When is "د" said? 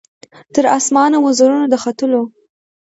1.69-1.75